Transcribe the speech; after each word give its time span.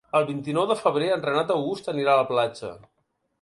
El 0.19 0.23
vint-i-nou 0.27 0.63
de 0.71 0.77
febrer 0.79 1.09
en 1.17 1.21
Renat 1.25 1.53
August 1.57 1.93
anirà 1.93 2.17
a 2.17 2.21
la 2.23 2.25
platja. 2.33 2.73